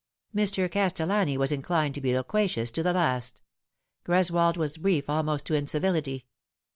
Mr. 0.35 0.67
Castellani 0.67 1.37
was 1.37 1.51
inclined 1.51 1.93
to 1.93 2.01
be 2.01 2.15
loquacious 2.15 2.71
to 2.71 2.81
the 2.81 2.91
last. 2.91 3.39
Greswold 4.03 4.57
was 4.57 4.77
brief 4.77 5.07
almost 5.11 5.45
to 5.45 5.53
incivility. 5.53 6.25